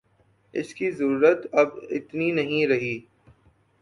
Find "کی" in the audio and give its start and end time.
0.73-0.89